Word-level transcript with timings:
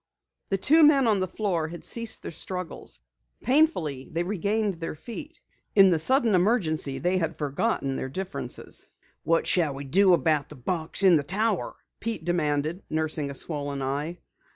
The 0.49 0.57
two 0.57 0.81
men 0.81 1.05
on 1.05 1.19
the 1.19 1.27
floor 1.27 1.67
had 1.67 1.83
ceased 1.83 2.23
their 2.23 2.31
struggles. 2.31 3.01
Painfully 3.43 4.09
they 4.11 4.23
regained 4.23 4.73
their 4.73 4.95
feet. 4.95 5.39
In 5.75 5.91
this 5.91 6.01
sudden 6.01 6.33
emergency 6.33 6.97
they 6.97 7.19
had 7.19 7.37
forgotten 7.37 7.97
their 7.97 8.09
differences. 8.09 8.87
"What 9.21 9.45
shall 9.45 9.75
we 9.75 9.83
do 9.83 10.13
about 10.15 10.49
the 10.49 10.55
box 10.55 11.03
in 11.03 11.17
the 11.17 11.21
tower?" 11.23 11.75
Pete 11.99 12.25
demanded, 12.25 12.81
nursing 12.89 13.29
a 13.29 13.35
swollen 13.35 13.83
eye. 13.83 14.17